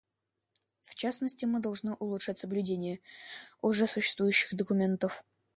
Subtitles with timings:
[0.81, 3.01] В частности, мы должны улучшать соблюдение
[3.61, 5.23] уже существующих документов.